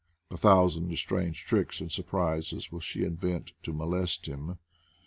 [0.31, 4.57] A thousand strange tricks and surprises will she invent to molest him.